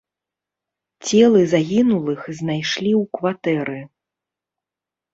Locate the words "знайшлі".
2.41-2.91